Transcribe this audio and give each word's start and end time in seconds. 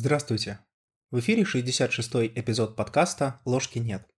Здравствуйте. 0.00 0.60
В 1.10 1.18
эфире 1.18 1.42
66-й 1.42 2.28
эпизод 2.40 2.76
подкаста 2.76 3.40
«Ложки 3.44 3.80
нет». 3.80 4.08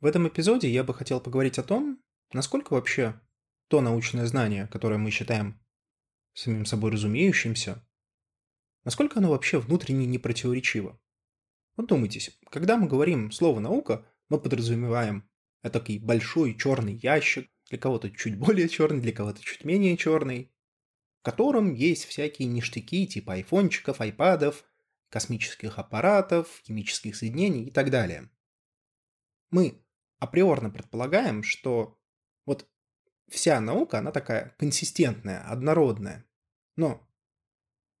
В 0.00 0.06
этом 0.06 0.26
эпизоде 0.26 0.68
я 0.68 0.82
бы 0.82 0.94
хотел 0.94 1.20
поговорить 1.20 1.60
о 1.60 1.62
том, 1.62 2.02
насколько 2.32 2.72
вообще 2.72 3.20
то 3.68 3.80
научное 3.80 4.26
знание, 4.26 4.66
которое 4.66 4.98
мы 4.98 5.12
считаем 5.12 5.64
самим 6.34 6.66
собой 6.66 6.90
разумеющимся, 6.90 7.86
насколько 8.82 9.20
оно 9.20 9.30
вообще 9.30 9.60
внутренне 9.60 10.06
не 10.06 10.18
противоречиво. 10.18 11.00
Вот 11.76 11.86
думайтесь, 11.86 12.36
когда 12.50 12.76
мы 12.76 12.88
говорим 12.88 13.30
слово 13.30 13.60
«наука», 13.60 14.12
мы 14.28 14.40
подразумеваем 14.40 15.30
такой 15.62 16.00
большой 16.00 16.58
черный 16.58 16.96
ящик, 16.96 17.48
для 17.70 17.78
кого-то 17.78 18.10
чуть 18.10 18.36
более 18.36 18.68
черный, 18.68 19.00
для 19.02 19.12
кого-то 19.12 19.40
чуть 19.40 19.64
менее 19.64 19.96
черный, 19.96 20.52
котором 21.28 21.74
есть 21.74 22.06
всякие 22.06 22.48
ништяки 22.48 23.06
типа 23.06 23.34
айфончиков, 23.34 24.00
айпадов, 24.00 24.64
космических 25.10 25.78
аппаратов, 25.78 26.62
химических 26.64 27.14
соединений 27.14 27.64
и 27.64 27.70
так 27.70 27.90
далее. 27.90 28.30
Мы 29.50 29.84
априорно 30.20 30.70
предполагаем, 30.70 31.42
что 31.42 31.98
вот 32.46 32.66
вся 33.28 33.60
наука, 33.60 33.98
она 33.98 34.10
такая 34.10 34.54
консистентная, 34.58 35.46
однородная. 35.46 36.24
Но 36.76 37.06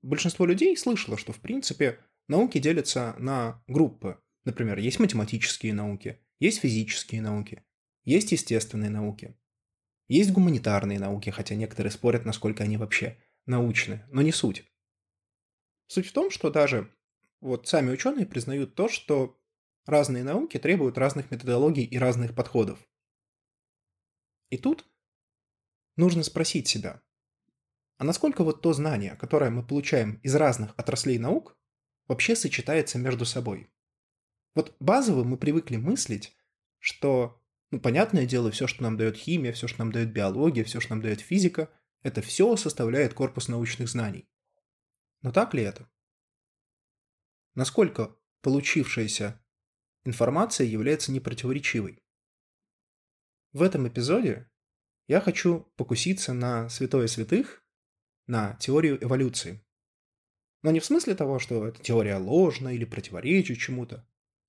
большинство 0.00 0.46
людей 0.46 0.74
слышало, 0.78 1.18
что 1.18 1.34
в 1.34 1.40
принципе 1.40 1.98
науки 2.28 2.56
делятся 2.56 3.14
на 3.18 3.62
группы. 3.68 4.18
Например, 4.46 4.78
есть 4.78 5.00
математические 5.00 5.74
науки, 5.74 6.18
есть 6.40 6.60
физические 6.60 7.20
науки, 7.20 7.62
есть 8.06 8.32
естественные 8.32 8.88
науки. 8.88 9.36
Есть 10.08 10.32
гуманитарные 10.32 10.98
науки, 10.98 11.30
хотя 11.30 11.54
некоторые 11.54 11.90
спорят, 11.92 12.24
насколько 12.24 12.64
они 12.64 12.76
вообще 12.76 13.18
научны, 13.46 14.04
но 14.08 14.22
не 14.22 14.32
суть. 14.32 14.64
Суть 15.86 16.06
в 16.06 16.12
том, 16.12 16.30
что 16.30 16.50
даже 16.50 16.90
вот 17.40 17.68
сами 17.68 17.90
ученые 17.90 18.26
признают 18.26 18.74
то, 18.74 18.88
что 18.88 19.38
разные 19.86 20.24
науки 20.24 20.58
требуют 20.58 20.98
разных 20.98 21.30
методологий 21.30 21.84
и 21.84 21.98
разных 21.98 22.34
подходов. 22.34 22.78
И 24.50 24.56
тут 24.56 24.86
нужно 25.96 26.22
спросить 26.22 26.68
себя, 26.68 27.02
а 27.98 28.04
насколько 28.04 28.44
вот 28.44 28.62
то 28.62 28.72
знание, 28.72 29.16
которое 29.16 29.50
мы 29.50 29.66
получаем 29.66 30.20
из 30.22 30.34
разных 30.36 30.72
отраслей 30.76 31.18
наук, 31.18 31.58
вообще 32.06 32.36
сочетается 32.36 32.96
между 32.96 33.24
собой? 33.24 33.70
Вот 34.54 34.76
базово 34.78 35.24
мы 35.24 35.36
привыкли 35.36 35.76
мыслить, 35.76 36.36
что 36.78 37.42
ну, 37.70 37.80
понятное 37.80 38.26
дело, 38.26 38.50
все, 38.50 38.66
что 38.66 38.82
нам 38.82 38.96
дает 38.96 39.16
химия, 39.16 39.52
все, 39.52 39.68
что 39.68 39.80
нам 39.80 39.92
дает 39.92 40.12
биология, 40.12 40.64
все, 40.64 40.80
что 40.80 40.90
нам 40.90 41.02
дает 41.02 41.20
физика, 41.20 41.70
это 42.02 42.22
все 42.22 42.56
составляет 42.56 43.14
корпус 43.14 43.48
научных 43.48 43.88
знаний. 43.88 44.28
Но 45.22 45.32
так 45.32 45.52
ли 45.54 45.62
это? 45.62 45.90
Насколько 47.54 48.16
получившаяся 48.40 49.44
информация 50.04 50.66
является 50.66 51.12
непротиворечивой? 51.12 52.02
В 53.52 53.62
этом 53.62 53.88
эпизоде 53.88 54.50
я 55.06 55.20
хочу 55.20 55.72
покуситься 55.76 56.32
на 56.32 56.68
святое 56.68 57.06
святых, 57.06 57.64
на 58.26 58.54
теорию 58.54 59.02
эволюции. 59.02 59.64
Но 60.62 60.70
не 60.70 60.80
в 60.80 60.84
смысле 60.84 61.14
того, 61.14 61.38
что 61.38 61.66
эта 61.66 61.82
теория 61.82 62.16
ложна 62.16 62.74
или 62.74 62.84
противоречит 62.84 63.58
чему-то. 63.58 64.06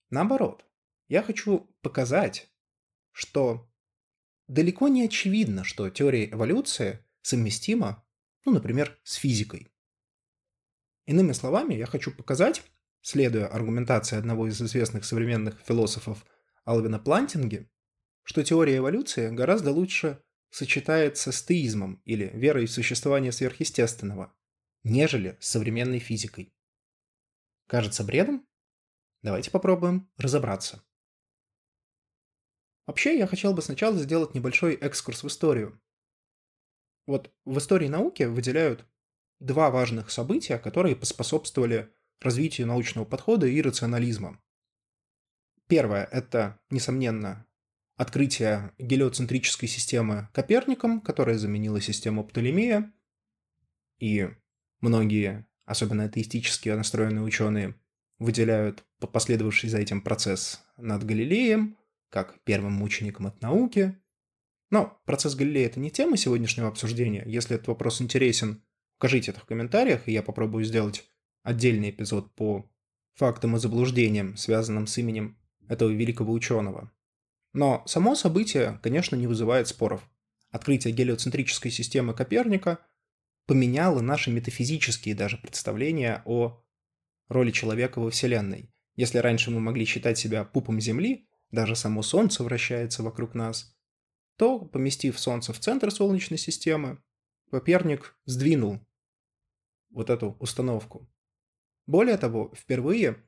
Наоборот, 0.10 0.66
я 1.08 1.24
хочу 1.24 1.76
показать, 1.82 2.52
что 3.12 3.70
далеко 4.48 4.88
не 4.88 5.04
очевидно, 5.04 5.64
что 5.64 5.90
теория 5.90 6.30
эволюции 6.30 7.06
совместима, 7.22 8.06
ну, 8.46 8.54
например, 8.54 9.00
с 9.04 9.16
физикой. 9.16 9.68
Иными 11.06 11.32
словами, 11.34 11.74
я 11.74 11.86
хочу 11.86 12.16
показать, 12.16 12.64
следуя 13.02 13.48
аргументации 13.48 14.18
одного 14.18 14.48
из 14.48 14.62
известных 14.62 15.06
современных 15.06 15.60
философов 15.62 16.26
Алвина 16.66 17.00
Плантинги, 17.00 17.70
что 18.24 18.44
теория 18.44 18.78
эволюции 18.78 19.30
гораздо 19.30 19.72
лучше 19.72 20.22
сочетается 20.52 21.32
с 21.32 21.44
теизмом 21.44 22.02
или 22.06 22.32
верой 22.34 22.66
в 22.66 22.72
существование 22.72 23.32
сверхъестественного, 23.32 24.36
нежели 24.84 25.38
с 25.40 25.50
современной 25.50 26.00
физикой. 26.00 26.54
Кажется 27.68 28.04
бредом? 28.04 28.48
Давайте 29.22 29.52
попробуем 29.52 30.10
разобраться. 30.18 30.84
Вообще, 32.90 33.20
я 33.20 33.28
хотел 33.28 33.54
бы 33.54 33.62
сначала 33.62 33.96
сделать 34.00 34.34
небольшой 34.34 34.74
экскурс 34.74 35.22
в 35.22 35.28
историю. 35.28 35.80
Вот 37.06 37.32
в 37.46 37.60
истории 37.60 37.88
науки 37.88 38.24
выделяют 38.24 38.84
два 39.40 39.70
важных 39.70 40.10
события, 40.10 40.58
которые 40.58 40.96
поспособствовали 40.96 41.94
развитию 42.20 42.66
научного 42.66 43.06
подхода 43.06 43.46
и 43.46 43.62
рационализма. 43.62 44.42
Первое– 45.68 46.06
это, 46.12 46.60
несомненно, 46.72 47.46
открытие 47.96 48.74
гелиоцентрической 48.80 49.70
системы 49.70 50.28
Коперником, 50.34 51.00
которая 51.00 51.38
заменила 51.38 51.80
систему 51.82 52.24
Птолемея. 52.24 52.92
И 54.00 54.30
многие, 54.82 55.46
особенно 55.66 56.06
атеистически 56.06 56.70
настроенные 56.70 57.22
ученые, 57.22 57.76
выделяют 58.18 58.84
последовавший 58.98 59.70
за 59.70 59.78
этим 59.78 60.02
процесс 60.02 60.66
над 60.76 61.04
Галилеем, 61.04 61.78
как 62.10 62.40
первым 62.44 62.74
мучеником 62.74 63.28
от 63.28 63.42
науки. 63.42 63.98
Но 64.72 65.02
процесс 65.06 65.36
Галилея– 65.36 65.66
это 65.68 65.80
не 65.80 65.90
тема 65.92 66.18
сегодняшнего 66.18 66.68
обсуждения. 66.68 67.24
Если 67.26 67.56
этот 67.56 67.68
вопрос 67.68 68.02
интересен, 68.02 68.64
укажите 68.98 69.32
это 69.32 69.40
в 69.40 69.46
комментариях, 69.46 70.08
и 70.08 70.12
я 70.12 70.22
попробую 70.22 70.64
сделать 70.64 71.10
отдельный 71.44 71.90
эпизод 71.90 72.34
по 72.36 72.70
фактам 73.14 73.56
и 73.56 73.60
заблуждениям, 73.60 74.38
связанным 74.38 74.88
с 74.88 74.98
именем 74.98 75.38
этого 75.68 75.90
великого 75.90 76.34
ученого. 76.34 76.92
Но 77.54 77.84
само 77.86 78.16
событие, 78.16 78.80
конечно, 78.84 79.16
не 79.16 79.28
вызывает 79.28 79.68
споров. 79.68 80.08
Открытие 80.52 80.94
гелиоцентрической 80.94 81.72
системы 81.72 82.14
Коперника 82.14 82.80
поменяло 83.46 84.02
наши 84.02 84.32
метафизические 84.32 85.16
даже 85.16 85.38
представления 85.38 86.22
о 86.26 86.64
роли 87.28 87.52
человека 87.52 88.00
во 88.00 88.12
Вселенной. 88.12 88.72
Если 88.96 89.18
раньше 89.20 89.52
мы 89.52 89.60
могли 89.60 89.86
считать 89.86 90.18
себя 90.18 90.44
пупом 90.44 90.80
Земли, 90.80 91.29
даже 91.52 91.76
само 91.76 92.02
Солнце 92.02 92.44
вращается 92.44 93.04
вокруг 93.04 93.34
нас, 93.34 93.76
то, 94.38 94.60
поместив 94.60 95.20
Солнце 95.20 95.54
в 95.54 95.60
центр 95.60 95.92
Солнечной 95.92 96.38
системы, 96.38 97.02
Коперник 97.52 98.16
сдвинул 98.26 98.80
вот 99.90 100.10
эту 100.10 100.38
установку. 100.40 101.10
Более 101.88 102.18
того, 102.18 102.54
впервые, 102.56 103.24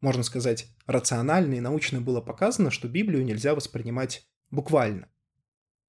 можно 0.00 0.22
сказать, 0.22 0.68
рационально 0.86 1.54
и 1.54 1.60
научно 1.60 2.00
было 2.00 2.20
показано, 2.20 2.70
что 2.70 2.88
Библию 2.88 3.24
нельзя 3.24 3.54
воспринимать 3.54 4.28
буквально. 4.50 5.10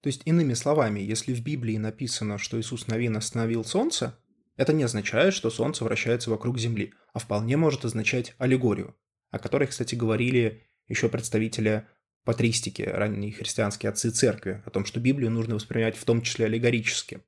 То 0.02 0.08
есть, 0.08 0.24
иными 0.26 0.54
словами, 0.54 1.00
если 1.00 1.34
в 1.34 1.44
Библии 1.44 1.78
написано, 1.78 2.38
что 2.38 2.60
Иисус 2.60 2.88
Новин 2.88 3.18
остановил 3.18 3.64
Солнце, 3.64 4.18
это 4.56 4.74
не 4.74 4.84
означает, 4.84 5.34
что 5.34 5.52
Солнце 5.52 5.84
вращается 5.84 6.32
вокруг 6.32 6.58
Земли, 6.58 6.94
а 7.14 7.20
вполне 7.20 7.58
может 7.58 7.86
означать 7.86 8.34
аллегорию, 8.40 8.96
о 9.30 9.38
которой, 9.38 9.68
кстати, 9.68 9.94
говорили 9.94 10.68
еще 10.88 11.10
представители 11.10 11.88
патристики, 12.24 12.82
ранние 12.82 13.32
христианские 13.32 13.90
отцы 13.90 14.10
церкви, 14.12 14.62
о 14.66 14.70
том, 14.70 14.86
что 14.86 15.00
Библию 15.00 15.32
нужно 15.32 15.56
воспринимать 15.56 15.96
в 15.96 16.04
том 16.04 16.22
числе 16.22 16.46
аллегорически. 16.46 17.22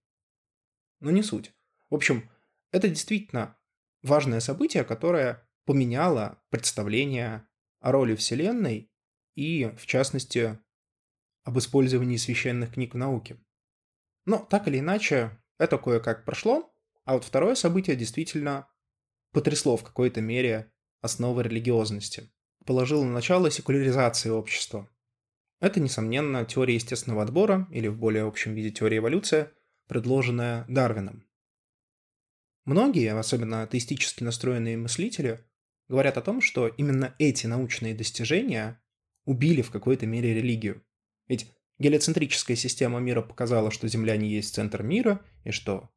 Но 1.00 1.12
не 1.12 1.24
суть. 1.24 1.54
В 1.90 1.96
общем, 1.96 2.30
это 2.72 2.90
действительно 2.90 3.58
важное 4.04 4.40
событие, 4.42 4.84
которое 4.84 5.48
поменяло 5.66 6.44
представление 6.50 7.48
о 7.80 7.92
роли 7.92 8.16
Вселенной 8.16 8.92
и, 9.36 9.74
в 9.78 9.86
частности, 9.86 10.60
об 11.44 11.58
использовании 11.58 12.18
священных 12.18 12.74
книг 12.74 12.94
в 12.94 12.98
науке. 12.98 13.38
Но 14.26 14.38
так 14.38 14.68
или 14.68 14.80
иначе, 14.80 15.42
это 15.58 15.78
кое-как 15.78 16.26
прошло, 16.26 16.74
а 17.06 17.14
вот 17.14 17.24
второе 17.24 17.56
событие 17.56 17.96
действительно 17.96 18.68
потрясло 19.32 19.78
в 19.78 19.84
какой-то 19.84 20.22
мере 20.22 20.72
основы 21.02 21.44
религиозности 21.44 22.30
положило 22.66 23.04
начало 23.04 23.52
секуляризации 23.52 24.30
общества. 24.30 24.90
Это, 25.60 25.80
несомненно, 25.80 26.46
теория 26.46 26.76
естественного 26.76 27.24
отбора, 27.24 27.68
или 27.72 27.88
в 27.88 27.98
более 27.98 28.24
общем 28.24 28.54
виде 28.54 28.72
теория 28.72 28.98
эволюции, 28.98 29.50
предложенная 29.88 30.66
Дарвином. 30.70 31.26
Многие, 32.66 33.12
особенно 33.14 33.64
атеистически 33.64 34.24
настроенные 34.24 34.78
мыслители, 34.78 35.44
говорят 35.88 36.18
о 36.18 36.22
том, 36.22 36.40
что 36.40 36.68
именно 36.68 37.16
эти 37.18 37.48
научные 37.48 37.96
достижения 37.96 38.82
убили 39.26 39.62
в 39.62 39.72
какой-то 39.72 40.06
мере 40.06 40.34
религию. 40.34 40.84
Ведь 41.28 41.52
гелиоцентрическая 41.80 42.56
система 42.56 43.00
мира 43.00 43.22
показала, 43.22 43.72
что 43.72 43.88
Земля 43.88 44.16
не 44.18 44.30
есть 44.30 44.54
центр 44.54 44.84
мира, 44.84 45.26
и 45.44 45.52
что 45.52 45.90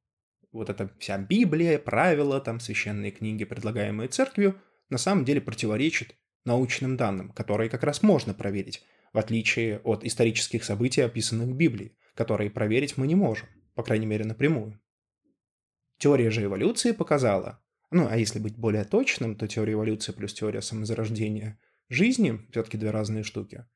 вот 0.50 0.70
эта 0.70 0.90
вся 0.98 1.18
Библия, 1.18 1.78
правила, 1.78 2.40
там, 2.40 2.58
священные 2.60 3.10
книги, 3.10 3.44
предлагаемые 3.44 4.08
церковью, 4.08 4.60
на 4.88 4.98
самом 4.98 5.24
деле 5.24 5.40
противоречит 5.40 6.14
научным 6.44 6.96
данным, 6.96 7.30
которые 7.30 7.70
как 7.70 7.82
раз 7.82 8.02
можно 8.02 8.34
проверить, 8.34 8.82
в 9.12 9.18
отличие 9.18 9.78
от 9.80 10.04
исторических 10.04 10.64
событий, 10.64 11.02
описанных 11.02 11.48
в 11.48 11.54
Библии, 11.54 11.96
которые 12.14 12.50
проверить 12.50 12.96
мы 12.96 13.06
не 13.06 13.14
можем, 13.14 13.48
по 13.74 13.82
крайней 13.82 14.06
мере 14.06 14.24
напрямую. 14.24 14.80
Теория 15.98 16.30
же 16.30 16.44
эволюции 16.44 16.92
показала, 16.92 17.62
ну, 17.90 18.08
а 18.08 18.16
если 18.16 18.38
быть 18.38 18.56
более 18.56 18.84
точным, 18.84 19.36
то 19.36 19.46
теория 19.46 19.74
эволюции 19.74 20.12
плюс 20.12 20.32
теория 20.32 20.62
самозарождения 20.62 21.60
жизни 21.88 22.40
все-таки 22.50 22.78
две 22.78 22.90
разные 22.90 23.22
штуки. 23.22 23.66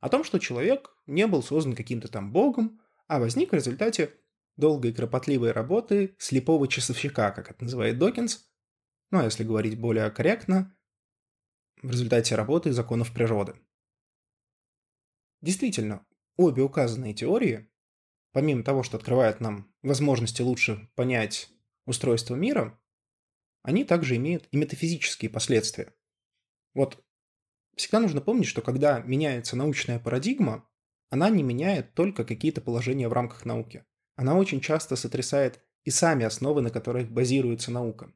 О 0.00 0.08
том, 0.08 0.24
что 0.24 0.38
человек 0.38 0.96
не 1.06 1.26
был 1.26 1.42
создан 1.42 1.74
каким-то 1.74 2.08
там 2.08 2.32
богом, 2.32 2.80
а 3.06 3.18
возник 3.20 3.52
в 3.52 3.54
результате 3.54 4.14
долгой 4.56 4.90
и 4.90 4.94
кропотливой 4.94 5.52
работы 5.52 6.14
слепого 6.18 6.68
часовщика, 6.68 7.30
как 7.32 7.50
это 7.50 7.64
называет 7.64 7.98
Докинс, 7.98 8.46
ну 9.10 9.20
а 9.20 9.24
если 9.24 9.44
говорить 9.44 9.78
более 9.78 10.10
корректно, 10.10 10.74
в 11.84 11.90
результате 11.90 12.34
работы 12.34 12.72
законов 12.72 13.12
природы. 13.12 13.54
Действительно, 15.42 16.06
обе 16.36 16.62
указанные 16.62 17.12
теории, 17.12 17.70
помимо 18.32 18.64
того, 18.64 18.82
что 18.82 18.96
открывают 18.96 19.40
нам 19.40 19.70
возможности 19.82 20.40
лучше 20.40 20.88
понять 20.94 21.50
устройство 21.84 22.36
мира, 22.36 22.80
они 23.62 23.84
также 23.84 24.16
имеют 24.16 24.48
и 24.50 24.56
метафизические 24.56 25.30
последствия. 25.30 25.94
Вот 26.72 27.04
всегда 27.76 28.00
нужно 28.00 28.22
помнить, 28.22 28.48
что 28.48 28.62
когда 28.62 29.00
меняется 29.00 29.54
научная 29.54 29.98
парадигма, 29.98 30.66
она 31.10 31.28
не 31.28 31.42
меняет 31.42 31.92
только 31.92 32.24
какие-то 32.24 32.62
положения 32.62 33.08
в 33.08 33.12
рамках 33.12 33.44
науки. 33.44 33.84
Она 34.16 34.36
очень 34.36 34.62
часто 34.62 34.96
сотрясает 34.96 35.62
и 35.84 35.90
сами 35.90 36.24
основы, 36.24 36.62
на 36.62 36.70
которых 36.70 37.10
базируется 37.10 37.70
наука. 37.70 38.10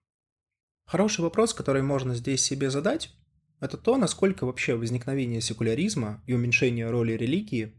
Хороший 0.87 1.21
вопрос, 1.21 1.53
который 1.53 1.83
можно 1.83 2.15
здесь 2.15 2.43
себе 2.43 2.71
задать, 2.71 3.15
это 3.61 3.77
то, 3.77 3.97
насколько 3.97 4.45
вообще 4.45 4.75
возникновение 4.75 5.41
секуляризма 5.41 6.23
и 6.27 6.35
уменьшение 6.35 6.91
роли 6.91 7.13
религии 7.13 7.75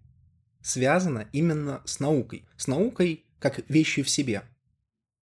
связано 0.62 1.28
именно 1.32 1.82
с 1.86 2.00
наукой. 2.00 2.46
С 2.58 2.68
наукой 2.68 3.26
как 3.40 3.62
вещью 3.70 4.04
в 4.04 4.10
себе, 4.10 4.44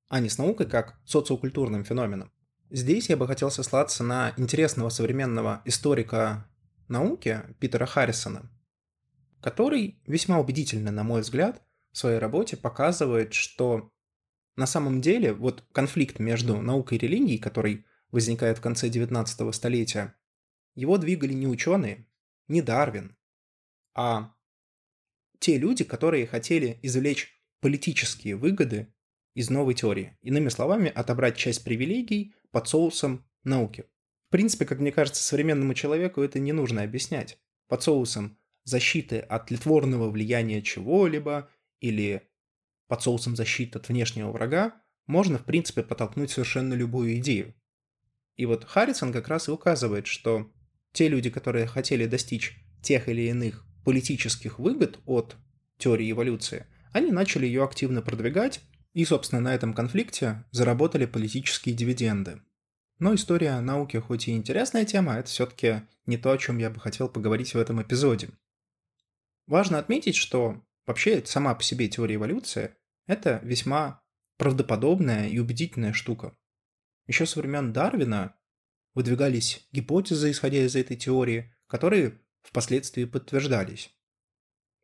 а 0.09 0.19
не 0.19 0.29
с 0.29 0.37
наукой 0.37 0.65
как 0.65 0.99
социокультурным 1.05 1.83
феноменом. 1.83 2.31
Здесь 2.69 3.09
я 3.09 3.17
бы 3.17 3.27
хотел 3.27 3.51
сослаться 3.51 4.03
на 4.03 4.33
интересного 4.35 4.89
современного 4.89 5.61
историка 5.65 6.49
науки 6.87 7.41
Питера 7.59 7.85
Харрисона, 7.85 8.49
который 9.41 10.01
весьма 10.05 10.39
убедительно, 10.39 10.91
на 10.91 11.03
мой 11.03 11.21
взгляд, 11.21 11.61
в 11.91 11.97
своей 11.97 12.17
работе 12.17 12.57
показывает, 12.57 13.33
что 13.33 13.91
на 14.55 14.65
самом 14.65 15.01
деле 15.01 15.33
вот 15.33 15.63
конфликт 15.71 16.19
между 16.19 16.59
наукой 16.61 16.97
и 16.97 17.01
религией, 17.01 17.37
который 17.37 17.85
возникает 18.11 18.57
в 18.57 18.61
конце 18.61 18.89
19 18.89 19.55
столетия, 19.55 20.15
его 20.77 20.99
двигали 20.99 21.33
не 21.33 21.47
ученые, 21.47 22.07
не 22.47 22.61
Дарвин, 22.61 23.17
а 23.95 24.31
те 25.39 25.57
люди, 25.57 25.83
которые 25.83 26.27
хотели 26.27 26.79
извлечь 26.83 27.41
политические 27.61 28.35
выгоды 28.35 28.93
из 29.33 29.49
новой 29.49 29.73
теории. 29.73 30.17
Иными 30.21 30.49
словами, 30.49 30.89
отобрать 30.89 31.35
часть 31.35 31.63
привилегий 31.63 32.35
под 32.51 32.67
соусом 32.67 33.27
науки. 33.43 33.85
В 34.27 34.31
принципе, 34.31 34.65
как 34.65 34.79
мне 34.79 34.91
кажется, 34.91 35.23
современному 35.23 35.73
человеку 35.73 36.21
это 36.21 36.37
не 36.37 36.53
нужно 36.53 36.83
объяснять. 36.83 37.39
Под 37.67 37.81
соусом 37.81 38.37
защиты 38.63 39.19
от 39.19 39.47
тлетворного 39.47 40.11
влияния 40.11 40.61
чего-либо 40.61 41.49
или 41.79 42.29
под 42.87 43.01
соусом 43.01 43.35
защиты 43.35 43.79
от 43.79 43.89
внешнего 43.89 44.31
врага 44.31 44.79
можно, 45.07 45.39
в 45.39 45.45
принципе, 45.45 45.81
подтолкнуть 45.81 46.29
совершенно 46.29 46.75
любую 46.75 47.17
идею. 47.17 47.55
И 48.35 48.45
вот 48.45 48.65
Харрисон 48.65 49.11
как 49.11 49.27
раз 49.27 49.47
и 49.47 49.51
указывает, 49.51 50.05
что 50.05 50.51
те 50.97 51.09
люди, 51.09 51.29
которые 51.29 51.67
хотели 51.67 52.07
достичь 52.07 52.57
тех 52.81 53.07
или 53.07 53.29
иных 53.29 53.63
политических 53.85 54.57
выгод 54.57 54.99
от 55.05 55.35
теории 55.77 56.09
эволюции, 56.09 56.65
они 56.91 57.11
начали 57.11 57.45
ее 57.45 57.63
активно 57.63 58.01
продвигать, 58.01 58.61
и, 58.95 59.05
собственно, 59.05 59.39
на 59.39 59.53
этом 59.53 59.75
конфликте 59.75 60.43
заработали 60.49 61.05
политические 61.05 61.75
дивиденды. 61.75 62.41
Но 62.97 63.13
история 63.13 63.59
науки 63.59 63.97
хоть 63.97 64.27
и 64.27 64.31
интересная 64.31 64.85
тема, 64.85 65.17
это 65.17 65.29
все-таки 65.29 65.83
не 66.07 66.17
то, 66.17 66.31
о 66.31 66.37
чем 66.39 66.57
я 66.57 66.71
бы 66.71 66.79
хотел 66.79 67.07
поговорить 67.09 67.53
в 67.53 67.59
этом 67.59 67.79
эпизоде. 67.79 68.29
Важно 69.45 69.77
отметить, 69.77 70.15
что 70.15 70.63
вообще 70.87 71.23
сама 71.27 71.53
по 71.53 71.61
себе 71.61 71.87
теория 71.89 72.15
эволюции– 72.15 72.71
это 73.05 73.39
весьма 73.43 74.01
правдоподобная 74.37 75.27
и 75.27 75.37
убедительная 75.37 75.93
штука. 75.93 76.35
Еще 77.05 77.27
со 77.27 77.39
времен 77.39 77.71
Дарвина 77.71 78.33
выдвигались 78.97 79.67
гипотезы, 79.71 80.31
исходя 80.31 80.57
из 80.57 80.75
этой 80.75 80.97
теории, 80.97 81.53
которые 81.67 82.19
впоследствии 82.41 83.05
подтверждались. 83.05 83.95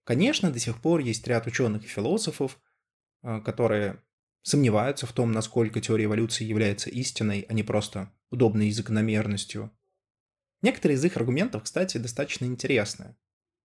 Конечно, 0.03 0.51
до 0.51 0.59
сих 0.59 0.79
пор 0.79 0.99
есть 0.99 1.25
ряд 1.27 1.47
ученых 1.47 1.83
и 1.83 1.87
философов, 1.87 2.61
э, 3.23 3.41
которые 3.41 4.03
сомневаются 4.43 5.07
в 5.07 5.13
том, 5.13 5.31
насколько 5.31 5.81
теория 5.81 6.05
эволюции 6.05 6.43
является 6.43 6.91
истиной, 6.91 7.47
а 7.49 7.53
не 7.53 7.63
просто 7.63 8.13
удобной 8.29 8.69
закономерностью. 8.69 9.75
Некоторые 10.61 10.97
из 10.97 11.05
их 11.05 11.17
аргументов, 11.17 11.63
кстати, 11.63 11.97
достаточно 11.97 12.45
интересны. 12.45 13.15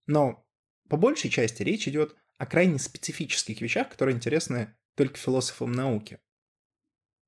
Но 0.06 0.48
по 0.88 0.96
большей 0.96 1.28
части 1.28 1.62
речь 1.62 1.86
идет 1.88 2.16
о 2.38 2.46
крайне 2.46 2.78
специфических 2.78 3.60
вещах, 3.60 3.90
которые 3.90 4.16
интересны 4.16 4.74
только 4.94 5.18
философам 5.18 5.72
науки. 5.72 6.20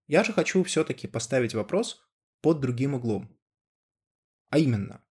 Я 0.06 0.25
же 0.25 0.32
хочу 0.32 0.64
все-таки 0.64 1.06
поставить 1.06 1.52
вопрос, 1.52 2.02
под 2.40 2.60
другим 2.60 2.94
углом. 2.94 3.28
А 4.48 4.58
именно, 4.58 5.02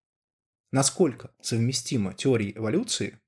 насколько 0.71 1.33
совместима 1.41 2.13
теория 2.13 2.51
эволюции 2.51 3.19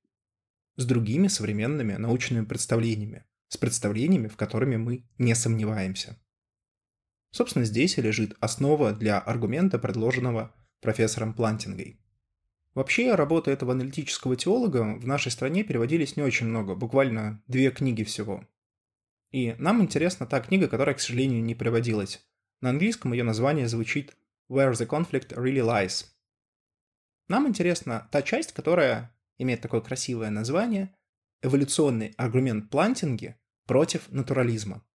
с 0.76 0.84
другими 0.84 1.28
современными 1.28 1.94
научными 1.94 2.44
представлениями, 2.44 3.24
с 3.48 3.56
представлениями, 3.56 4.28
в 4.28 4.36
которыми 4.36 4.76
мы 4.76 5.06
не 5.18 5.34
сомневаемся. 5.34 6.18
Собственно, 7.30 7.64
здесь 7.64 7.96
и 7.98 8.02
лежит 8.02 8.36
основа 8.40 8.92
для 8.92 9.18
аргумента, 9.18 9.78
предложенного 9.78 10.54
профессором 10.80 11.34
Плантингой. 11.34 11.98
Вообще, 12.74 13.14
работы 13.14 13.50
этого 13.50 13.72
аналитического 13.72 14.36
теолога 14.36 14.98
в 14.98 15.06
нашей 15.06 15.30
стране 15.30 15.62
переводились 15.62 16.16
не 16.16 16.22
очень 16.22 16.46
много, 16.46 16.74
буквально 16.74 17.42
две 17.46 17.70
книги 17.70 18.02
всего. 18.02 18.46
И 19.30 19.54
нам 19.58 19.82
интересна 19.82 20.26
та 20.26 20.40
книга, 20.40 20.68
которая, 20.68 20.94
к 20.94 21.00
сожалению, 21.00 21.42
не 21.42 21.54
переводилась. 21.54 22.26
На 22.62 22.70
английском 22.70 23.12
ее 23.12 23.24
название 23.24 23.66
звучит 23.66 24.16
Where 24.48 24.70
the 24.70 24.86
Conflict 24.86 25.34
Really 25.34 25.66
Lies. 25.66 26.06
Нам 27.28 27.48
интересна 27.48 28.08
та 28.12 28.22
часть, 28.22 28.52
которая 28.52 29.12
имеет 29.36 29.60
такое 29.60 29.80
красивое 29.80 30.30
название 30.30 30.94
«Эволюционный 31.42 32.14
аргумент 32.16 32.70
плантинги 32.70 33.36
против 33.66 34.08
натурализма». 34.12 34.86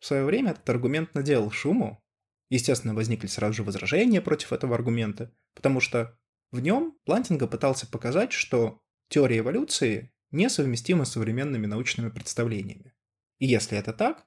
В 0.00 0.06
свое 0.06 0.24
время 0.24 0.50
этот 0.50 0.68
аргумент 0.68 1.14
наделал 1.14 1.52
шуму. 1.52 2.02
Естественно, 2.50 2.94
возникли 2.94 3.28
сразу 3.28 3.54
же 3.54 3.62
возражения 3.62 4.20
против 4.20 4.52
этого 4.52 4.74
аргумента, 4.74 5.32
потому 5.54 5.78
что 5.78 6.18
в 6.50 6.58
нем 6.58 6.98
Плантинга 7.04 7.46
пытался 7.46 7.86
показать, 7.86 8.32
что 8.32 8.82
теория 9.08 9.38
эволюции 9.38 10.12
несовместима 10.32 11.04
с 11.04 11.12
современными 11.12 11.66
научными 11.66 12.10
представлениями. 12.10 12.92
И 13.38 13.46
если 13.46 13.78
это 13.78 13.92
так, 13.92 14.26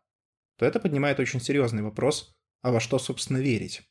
то 0.58 0.66
это 0.66 0.80
поднимает 0.80 1.20
очень 1.20 1.42
серьезный 1.42 1.84
вопрос 1.84 2.35
а 2.66 2.72
во 2.72 2.80
что, 2.80 2.98
собственно, 2.98 3.38
верить. 3.38 3.84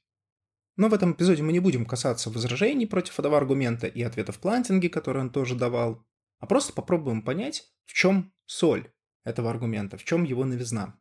Но 0.76 0.88
в 0.88 0.94
этом 0.94 1.12
эпизоде 1.12 1.44
мы 1.44 1.52
не 1.52 1.60
будем 1.60 1.86
касаться 1.86 2.28
возражений 2.28 2.88
против 2.88 3.20
этого 3.20 3.36
аргумента 3.36 3.86
и 3.86 4.02
ответов 4.02 4.40
Плантинги, 4.40 4.88
которые 4.88 5.22
он 5.22 5.30
тоже 5.30 5.54
давал, 5.54 6.04
а 6.40 6.46
просто 6.46 6.72
попробуем 6.72 7.22
понять, 7.22 7.72
в 7.84 7.92
чем 7.92 8.34
соль 8.46 8.92
этого 9.22 9.48
аргумента, 9.48 9.96
в 9.96 10.02
чем 10.02 10.24
его 10.24 10.44
новизна. 10.44 11.00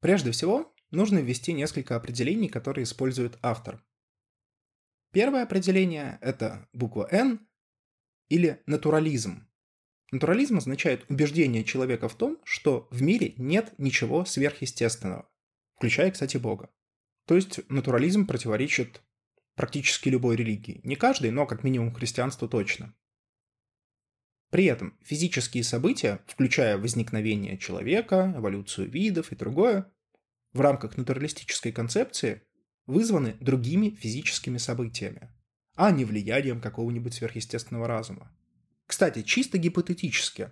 Прежде 0.00 0.32
всего, 0.32 0.74
нужно 0.90 1.20
ввести 1.20 1.54
несколько 1.54 1.96
определений, 1.96 2.50
которые 2.50 2.84
использует 2.84 3.38
автор. 3.40 3.82
Первое 5.10 5.44
определение– 5.44 6.18
это 6.20 6.68
буква 6.74 7.08
«Н» 7.10 7.40
или 8.28 8.62
натурализм. 8.66 9.48
Натурализм 10.12 10.58
означает 10.58 11.06
убеждение 11.08 11.64
человека 11.64 12.10
в 12.10 12.14
том, 12.14 12.36
что 12.44 12.86
в 12.90 13.00
мире 13.00 13.32
нет 13.38 13.72
ничего 13.78 14.26
сверхъестественного, 14.26 15.26
включая, 15.74 16.10
кстати, 16.10 16.36
Бога. 16.36 16.68
То 17.28 17.36
есть 17.36 17.60
натурализм 17.68 18.26
противоречит 18.26 19.02
практически 19.54 20.08
любой 20.08 20.34
религии. 20.34 20.80
Не 20.82 20.96
каждой, 20.96 21.30
но 21.30 21.44
как 21.44 21.62
минимум 21.62 21.92
христианству 21.92 22.48
точно. 22.48 22.94
При 24.50 24.64
этом 24.64 24.98
физические 25.04 25.62
события, 25.62 26.24
включая 26.26 26.78
возникновение 26.78 27.58
человека, 27.58 28.32
эволюцию 28.34 28.88
видов 28.88 29.30
и 29.30 29.36
другое, 29.36 29.92
в 30.54 30.62
рамках 30.62 30.96
натуралистической 30.96 31.70
концепции 31.70 32.44
вызваны 32.86 33.36
другими 33.40 33.90
физическими 33.90 34.56
событиями, 34.56 35.30
а 35.74 35.90
не 35.90 36.06
влиянием 36.06 36.62
какого-нибудь 36.62 37.12
сверхъестественного 37.12 37.86
разума. 37.86 38.34
Кстати, 38.86 39.20
чисто 39.20 39.58
гипотетически, 39.58 40.50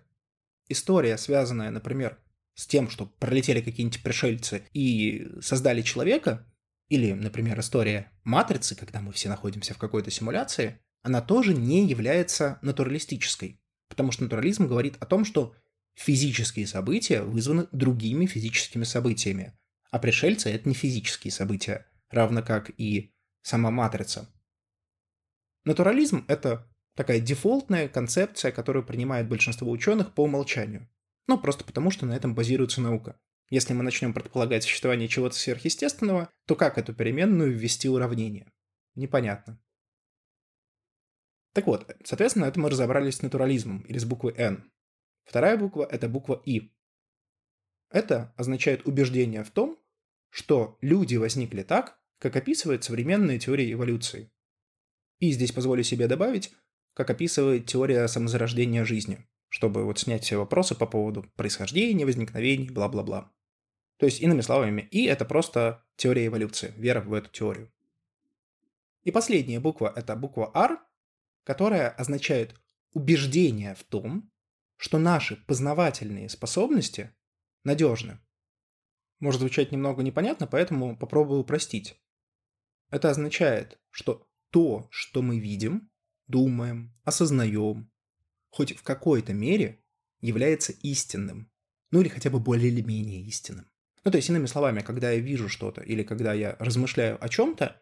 история, 0.68 1.16
связанная, 1.16 1.70
например, 1.70 2.18
с 2.52 2.66
тем, 2.66 2.90
что 2.90 3.06
пролетели 3.06 3.62
какие-нибудь 3.62 4.02
пришельцы 4.02 4.68
и 4.74 5.26
создали 5.40 5.80
человека, 5.80 6.46
или, 6.88 7.12
например, 7.12 7.58
история 7.60 8.12
матрицы, 8.24 8.76
когда 8.76 9.00
мы 9.00 9.12
все 9.12 9.28
находимся 9.28 9.74
в 9.74 9.78
какой-то 9.78 10.10
симуляции, 10.10 10.80
она 11.02 11.20
тоже 11.20 11.54
не 11.54 11.86
является 11.86 12.58
натуралистической. 12.62 13.60
Потому 13.88 14.12
что 14.12 14.24
натурализм 14.24 14.66
говорит 14.66 14.96
о 15.00 15.06
том, 15.06 15.24
что 15.24 15.54
физические 15.94 16.66
события 16.66 17.22
вызваны 17.22 17.68
другими 17.72 18.26
физическими 18.26 18.84
событиями. 18.84 19.58
А 19.90 19.98
пришельцы— 19.98 20.50
это 20.50 20.68
не 20.68 20.74
физические 20.74 21.32
события. 21.32 21.86
равно 22.10 22.40
как 22.42 22.70
и 22.76 23.12
сама 23.42 23.72
матрица. 23.72 24.28
Натурализм— 25.64 26.24
это 26.28 26.70
такая 26.94 27.18
дефолтная 27.18 27.88
концепция, 27.88 28.52
которую 28.52 28.84
принимает 28.84 29.28
большинство 29.28 29.68
ученых 29.70 30.14
по 30.14 30.22
умолчанию. 30.22 30.88
Ну, 31.26 31.36
просто 31.38 31.64
потому, 31.64 31.90
что 31.90 32.06
на 32.06 32.12
этом 32.14 32.34
базируется 32.34 32.80
наука. 32.80 33.18
Если 33.48 33.74
мы 33.74 33.84
начнем 33.84 34.12
предполагать 34.12 34.64
существование 34.64 35.08
чего-то 35.08 35.36
сверхъестественного, 35.36 36.30
то 36.46 36.56
как 36.56 36.78
эту 36.78 36.94
переменную 36.94 37.56
ввести 37.56 37.88
уравнение? 37.88 38.52
Непонятно. 38.94 39.60
Так 41.52 41.66
вот, 41.66 41.90
соответственно, 42.04 42.46
это 42.46 42.58
мы 42.58 42.68
разобрались 42.68 43.16
с 43.16 43.22
натурализмом, 43.22 43.80
или 43.82 43.98
с 43.98 44.04
буквой 44.04 44.34
N. 44.36 44.70
Вторая 45.24 45.56
буква– 45.56 45.84
это 45.90 46.08
буква 46.08 46.42
И. 46.44 46.72
Это 47.90 48.34
означает 48.36 48.86
убеждение 48.86 49.42
в 49.44 49.50
том, 49.50 49.78
что 50.28 50.76
люди 50.80 51.16
возникли 51.16 51.62
так, 51.62 51.98
как 52.18 52.36
описывает 52.36 52.84
современная 52.84 53.38
теория 53.38 53.72
эволюции. 53.72 54.30
И 55.18 55.30
здесь 55.32 55.52
позволю 55.52 55.82
себе 55.82 56.08
добавить, 56.08 56.52
как 56.94 57.10
описывает 57.10 57.66
теория 57.66 58.06
самозарождения 58.06 58.84
жизни, 58.84 59.26
чтобы 59.56 59.84
вот 59.84 59.98
снять 59.98 60.22
все 60.22 60.36
вопросы 60.36 60.74
по 60.74 60.84
поводу 60.84 61.22
происхождения, 61.34 62.04
возникновения, 62.04 62.70
бла-бла-бла. 62.70 63.32
То 63.96 64.04
есть, 64.04 64.20
иными 64.20 64.42
словами, 64.42 64.82
И– 64.90 65.04
это 65.06 65.24
просто 65.24 65.82
теория 65.96 66.26
эволюции, 66.26 66.74
вера 66.76 67.00
в 67.00 67.14
эту 67.14 67.30
теорию. 67.30 67.72
И 69.04 69.10
последняя 69.10 69.58
буква– 69.58 69.90
это 69.96 70.14
буква 70.14 70.50
R, 70.54 70.78
которая 71.42 71.88
означает 71.88 72.54
убеждение 72.92 73.74
в 73.74 73.82
том, 73.84 74.30
что 74.76 74.98
наши 74.98 75.36
познавательные 75.46 76.28
способности 76.28 77.16
надежны. 77.64 78.18
Может 79.20 79.40
звучать 79.40 79.72
немного 79.72 80.02
непонятно, 80.02 80.46
поэтому 80.46 80.98
попробую 80.98 81.40
упростить. 81.40 81.98
Это 82.90 83.08
означает, 83.08 83.80
что 83.88 84.28
то, 84.50 84.86
что 84.90 85.22
мы 85.22 85.38
видим, 85.38 85.90
думаем, 86.26 86.94
осознаем, 87.04 87.90
хоть 88.56 88.74
в 88.74 88.82
какой-то 88.82 89.34
мере 89.34 89.84
является 90.22 90.72
истинным. 90.72 91.50
Ну 91.90 92.00
или 92.00 92.08
хотя 92.08 92.30
бы 92.30 92.40
более 92.40 92.68
или 92.68 92.80
менее 92.80 93.20
истинным. 93.20 93.70
Ну, 94.02 94.10
то 94.10 94.16
есть, 94.16 94.30
иными 94.30 94.46
словами, 94.46 94.80
когда 94.80 95.10
я 95.10 95.20
вижу 95.20 95.50
что-то 95.50 95.82
или 95.82 96.02
когда 96.02 96.32
я 96.32 96.56
размышляю 96.58 97.22
о 97.22 97.28
чем-то, 97.28 97.78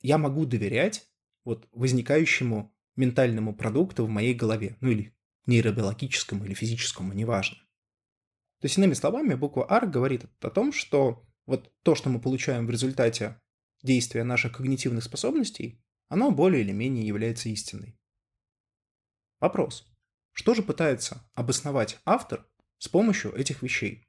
я 0.00 0.16
могу 0.16 0.46
доверять 0.46 1.08
вот 1.44 1.68
возникающему 1.72 2.72
ментальному 2.94 3.52
продукту 3.52 4.06
в 4.06 4.08
моей 4.08 4.32
голове, 4.32 4.76
ну 4.80 4.90
или 4.90 5.12
нейробиологическому 5.46 6.44
или 6.44 6.54
физическому, 6.54 7.12
неважно. 7.12 7.56
То 8.60 8.66
есть, 8.66 8.78
иными 8.78 8.94
словами, 8.94 9.34
буква 9.34 9.66
R 9.68 9.88
говорит 9.88 10.26
о 10.40 10.50
том, 10.50 10.72
что 10.72 11.26
вот 11.46 11.72
то, 11.82 11.96
что 11.96 12.10
мы 12.10 12.20
получаем 12.20 12.68
в 12.68 12.70
результате 12.70 13.40
действия 13.82 14.22
наших 14.22 14.56
когнитивных 14.56 15.02
способностей, 15.02 15.82
оно 16.08 16.30
более 16.30 16.62
или 16.62 16.70
менее 16.70 17.04
является 17.04 17.48
истиной. 17.48 17.99
Вопрос. 19.40 19.90
Что 20.32 20.54
же 20.54 20.62
пытается 20.62 21.28
обосновать 21.34 21.98
автор 22.04 22.46
с 22.78 22.88
помощью 22.88 23.34
этих 23.34 23.62
вещей? 23.62 24.06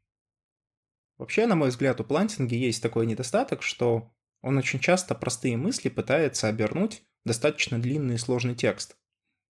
Вообще, 1.18 1.46
на 1.46 1.56
мой 1.56 1.70
взгляд, 1.70 2.00
у 2.02 2.04
Плантинги 2.04 2.56
есть 2.56 2.82
такой 2.82 3.06
недостаток, 3.06 3.62
что 3.64 4.12
он 4.42 4.58
очень 4.58 4.80
часто 4.80 5.16
простые 5.16 5.56
мысли 5.56 5.90
пытается 5.90 6.48
обернуть 6.48 7.04
достаточно 7.26 7.80
длинный 7.80 8.16
и 8.16 8.18
сложный 8.18 8.56
текст. 8.56 8.98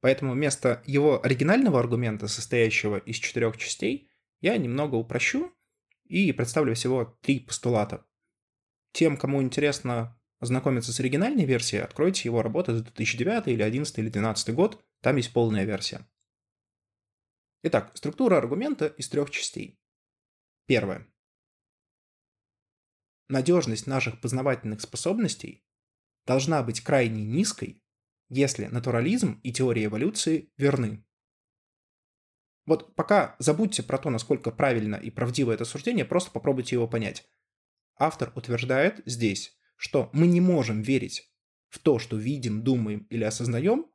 Поэтому 0.01 0.33
вместо 0.33 0.81
его 0.85 1.23
оригинального 1.23 1.79
аргумента, 1.79 2.27
состоящего 2.27 2.97
из 2.97 3.17
четырех 3.17 3.57
частей, 3.57 4.09
я 4.41 4.57
немного 4.57 4.95
упрощу 4.95 5.51
и 6.05 6.31
представлю 6.31 6.73
всего 6.73 7.17
три 7.21 7.39
постулата. 7.39 8.05
Тем, 8.91 9.17
кому 9.17 9.41
интересно 9.41 10.18
ознакомиться 10.39 10.93
с 10.93 10.99
оригинальной 10.99 11.45
версией, 11.45 11.83
откройте 11.83 12.27
его 12.27 12.41
работы 12.41 12.73
за 12.73 12.83
2009 12.83 13.47
или 13.47 13.57
2011 13.57 13.97
или 13.97 14.09
2012 14.09 14.55
год, 14.55 14.85
там 15.01 15.15
есть 15.17 15.33
полная 15.33 15.65
версия. 15.65 16.07
Итак, 17.63 17.91
структура 17.95 18.37
аргумента 18.37 18.87
из 18.87 19.09
трех 19.09 19.29
частей. 19.31 19.79
Первое. 20.65 21.07
Надежность 23.27 23.85
наших 23.85 24.21
познавательных 24.21 24.81
способностей 24.81 25.65
должна 26.25 26.63
быть 26.63 26.81
крайне 26.81 27.25
низкой, 27.25 27.83
если 28.29 28.65
натурализм 28.65 29.39
и 29.43 29.51
теория 29.51 29.85
эволюции 29.85 30.51
верны. 30.57 31.05
Вот 32.65 32.95
пока 32.95 33.35
забудьте 33.39 33.83
про 33.83 33.97
то, 33.97 34.09
насколько 34.09 34.51
правильно 34.51 34.95
и 34.95 35.09
правдиво 35.09 35.51
это 35.51 35.65
суждение, 35.65 36.05
просто 36.05 36.31
попробуйте 36.31 36.75
его 36.75 36.87
понять. 36.87 37.27
Автор 37.97 38.31
утверждает 38.35 39.01
здесь, 39.05 39.58
что 39.79 40.09
мы 40.11 40.27
не 40.27 40.41
можем 40.41 40.81
верить 40.81 41.33
в 41.69 41.79
то, 41.79 41.99
что 41.99 42.17
видим, 42.17 42.63
думаем 42.65 43.07
или 43.09 43.23
осознаем, 43.23 43.85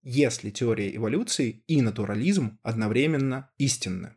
если 0.00 0.50
теория 0.50 0.96
эволюции 0.96 1.62
и 1.66 1.82
натурализм 1.82 2.58
одновременно 2.62 3.52
истинны. 3.58 4.16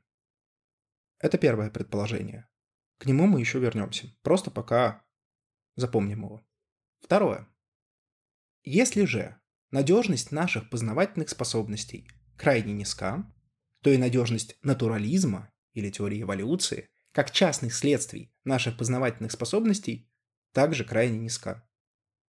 Это 1.19 1.37
первое 1.37 1.69
предположение. 1.69 2.47
К 2.97 3.07
нему 3.07 3.27
мы 3.27 3.41
еще 3.41 3.59
вернемся. 3.59 4.07
Просто 4.21 4.51
пока 4.51 5.05
запомним 5.75 6.23
его. 6.23 6.47
Второе. 7.01 7.49
Если 8.63 9.03
же 9.03 9.37
надежность 9.69 10.31
наших 10.31 10.69
познавательных 10.69 11.27
способностей 11.27 12.07
крайне 12.37 12.71
низка, 12.71 13.29
то 13.81 13.89
и 13.89 13.97
надежность 13.97 14.57
натурализма 14.61 15.51
или 15.73 15.89
теории 15.89 16.21
эволюции, 16.21 16.89
как 17.11 17.31
частных 17.31 17.73
следствий 17.73 18.33
наших 18.45 18.77
познавательных 18.77 19.33
способностей, 19.33 20.09
также 20.53 20.83
крайне 20.83 21.17
низка. 21.17 21.67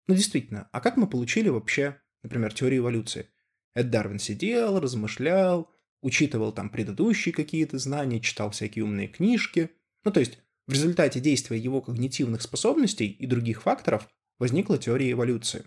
Но 0.07 0.15
действительно, 0.15 0.69
а 0.73 0.81
как 0.81 0.97
мы 0.97 1.09
получили 1.09 1.49
вообще, 1.49 2.01
например, 2.23 2.53
теорию 2.53 2.81
эволюции? 2.81 3.29
Это 3.75 3.89
Дарвин 3.89 4.19
сидел, 4.19 4.81
размышлял, 4.81 5.71
учитывал 6.01 6.53
там 6.53 6.71
предыдущие 6.71 7.33
какие-то 7.33 7.79
знания, 7.79 8.21
читал 8.21 8.51
всякие 8.51 8.85
умные 8.85 9.09
книжки. 9.09 9.71
Ну, 10.05 10.11
то 10.11 10.21
есть, 10.21 10.39
в 10.67 10.73
результате 10.73 11.21
действия 11.21 11.59
его 11.59 11.81
когнитивных 11.81 12.43
способностей 12.43 13.07
и 13.07 13.27
других 13.27 13.63
факторов 13.63 14.09
возникла 14.39 14.79
теория 14.79 15.13
эволюции. 15.13 15.65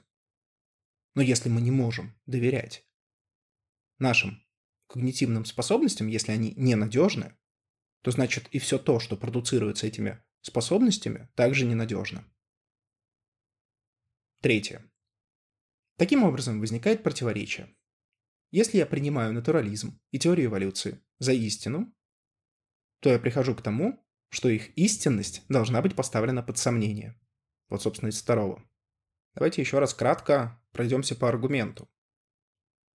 Но 1.16 1.22
если 1.22 1.50
мы 1.50 1.62
не 1.62 1.72
можем 1.72 2.16
доверять 2.26 2.86
нашим 4.00 4.42
когнитивным 4.88 5.46
способностям, 5.46 6.08
если 6.08 6.32
они 6.32 6.54
ненадежны, 6.56 7.36
то 8.02 8.12
значит 8.12 8.48
и 8.52 8.60
все 8.60 8.78
то, 8.78 9.00
что 9.00 9.16
продуцируется 9.18 9.88
этими 9.88 10.22
способностями, 10.42 11.30
также 11.36 11.66
ненадежно. 11.66 12.26
Третье. 14.42 14.92
Таким 15.98 16.24
образом 16.24 16.60
возникает 16.60 17.04
противоречие. 17.04 17.76
Если 18.50 18.80
я 18.80 18.88
принимаю 18.88 19.34
натурализм 19.34 20.02
и 20.10 20.18
теорию 20.18 20.48
эволюции 20.48 21.00
за 21.20 21.32
истину, 21.34 21.94
то 23.02 23.10
я 23.10 23.20
прихожу 23.20 23.54
к 23.54 23.62
тому, 23.62 24.04
что 24.30 24.50
их 24.50 24.76
истинность 24.76 25.44
должна 25.48 25.82
быть 25.84 25.96
поставлена 25.96 26.42
под 26.42 26.58
сомнение. 26.58 27.20
Вот, 27.70 27.84
собственно, 27.84 28.10
из 28.10 28.20
второго. 28.20 28.68
Давайте 29.36 29.62
еще 29.62 29.78
раз 29.78 29.94
кратко 29.94 30.60
пройдемся 30.72 31.16
по 31.16 31.30
аргументу. 31.30 31.88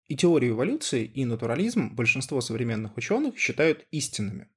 И 0.09 0.17
теорию 0.17 0.55
эволюции, 0.55 1.05
и 1.05 1.25
натурализм 1.25 1.95
большинство 1.95 2.41
современных 2.41 2.97
ученых 2.97 3.39
считают 3.39 3.87
истинными. 3.93 4.49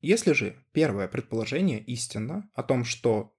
Если 0.00 0.32
же 0.32 0.62
первое 0.72 1.06
предположение 1.06 1.80
истинно 1.80 2.50
о 2.52 2.64
том, 2.64 2.84
что 2.84 3.33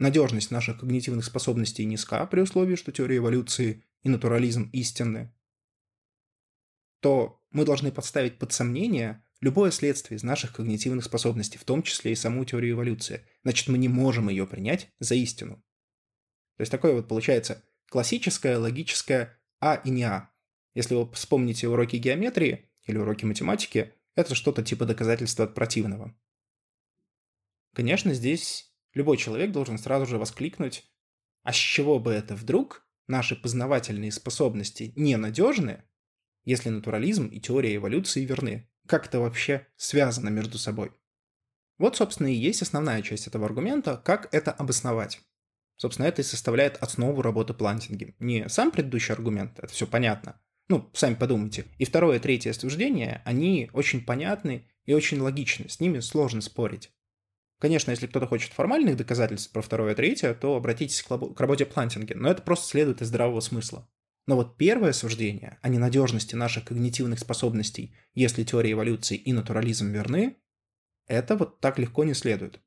надежность 0.00 0.50
наших 0.50 0.80
когнитивных 0.80 1.24
способностей 1.24 1.84
низка 1.84 2.26
при 2.26 2.40
условии, 2.40 2.74
что 2.74 2.92
теория 2.92 3.18
эволюции 3.18 3.84
и 4.02 4.08
натурализм 4.08 4.70
истинны, 4.72 5.32
то 7.00 7.42
мы 7.50 7.64
должны 7.64 7.92
подставить 7.92 8.38
под 8.38 8.52
сомнение 8.52 9.24
любое 9.40 9.70
следствие 9.70 10.16
из 10.16 10.22
наших 10.22 10.54
когнитивных 10.54 11.04
способностей, 11.04 11.58
в 11.58 11.64
том 11.64 11.82
числе 11.82 12.12
и 12.12 12.16
саму 12.16 12.44
теорию 12.44 12.72
эволюции. 12.72 13.26
Значит, 13.42 13.68
мы 13.68 13.78
не 13.78 13.88
можем 13.88 14.28
ее 14.28 14.46
принять 14.46 14.92
за 14.98 15.14
истину. 15.14 15.56
То 16.56 16.62
есть 16.62 16.70
такое 16.70 16.92
вот 16.94 17.08
получается 17.08 17.64
классическое, 17.88 18.58
логическое 18.58 19.38
А 19.60 19.76
и 19.76 19.90
не 19.90 20.04
А. 20.04 20.30
Если 20.74 20.94
вы 20.94 21.10
вспомните 21.12 21.68
уроки 21.68 21.96
геометрии 21.96 22.70
или 22.84 22.98
уроки 22.98 23.24
математики, 23.24 23.94
это 24.14 24.34
что-то 24.34 24.62
типа 24.62 24.84
доказательства 24.84 25.44
от 25.46 25.54
противного. 25.54 26.14
Конечно, 27.74 28.12
здесь 28.14 28.69
любой 28.94 29.16
человек 29.16 29.52
должен 29.52 29.78
сразу 29.78 30.06
же 30.06 30.18
воскликнуть, 30.18 30.84
а 31.42 31.52
с 31.52 31.56
чего 31.56 31.98
бы 31.98 32.12
это 32.12 32.34
вдруг 32.34 32.86
наши 33.06 33.36
познавательные 33.36 34.12
способности 34.12 34.92
ненадежны, 34.96 35.84
если 36.44 36.68
натурализм 36.68 37.26
и 37.26 37.40
теория 37.40 37.76
эволюции 37.76 38.24
верны? 38.24 38.68
Как 38.86 39.06
это 39.06 39.20
вообще 39.20 39.66
связано 39.76 40.28
между 40.28 40.58
собой? 40.58 40.92
Вот, 41.78 41.96
собственно, 41.96 42.26
и 42.26 42.36
есть 42.36 42.62
основная 42.62 43.02
часть 43.02 43.26
этого 43.26 43.46
аргумента, 43.46 43.96
как 43.96 44.32
это 44.34 44.52
обосновать. 44.52 45.20
Собственно, 45.76 46.06
это 46.06 46.20
и 46.20 46.24
составляет 46.24 46.76
основу 46.82 47.22
работы 47.22 47.54
плантинги. 47.54 48.14
Не 48.18 48.48
сам 48.50 48.70
предыдущий 48.70 49.14
аргумент, 49.14 49.58
это 49.58 49.72
все 49.72 49.86
понятно. 49.86 50.38
Ну, 50.68 50.90
сами 50.92 51.14
подумайте. 51.14 51.64
И 51.78 51.86
второе 51.86 52.20
третье 52.20 52.52
суждение, 52.52 53.22
они 53.24 53.70
очень 53.72 54.04
понятны 54.04 54.68
и 54.84 54.92
очень 54.92 55.20
логичны, 55.20 55.68
с 55.70 55.80
ними 55.80 56.00
сложно 56.00 56.42
спорить. 56.42 56.92
Конечно, 57.60 57.90
если 57.90 58.06
кто-то 58.06 58.26
хочет 58.26 58.54
формальных 58.54 58.96
доказательств 58.96 59.52
про 59.52 59.60
второе 59.60 59.92
и 59.92 59.94
третье, 59.94 60.32
то 60.32 60.56
обратитесь 60.56 61.02
к, 61.02 61.10
работе 61.38 61.66
Плантинги, 61.66 62.14
но 62.14 62.30
это 62.30 62.40
просто 62.40 62.66
следует 62.66 63.02
из 63.02 63.08
здравого 63.08 63.40
смысла. 63.40 63.86
Но 64.26 64.36
вот 64.36 64.56
первое 64.56 64.92
суждение 64.92 65.58
о 65.60 65.68
ненадежности 65.68 66.34
наших 66.34 66.64
когнитивных 66.64 67.18
способностей, 67.18 67.94
если 68.14 68.44
теория 68.44 68.72
эволюции 68.72 69.18
и 69.18 69.34
натурализм 69.34 69.92
верны, 69.92 70.38
это 71.06 71.36
вот 71.36 71.60
так 71.60 71.78
легко 71.78 72.04
не 72.04 72.14
следует. 72.14 72.62